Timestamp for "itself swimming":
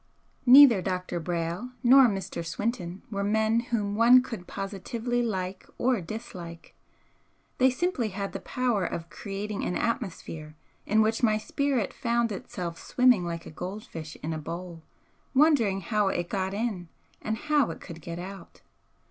12.31-13.23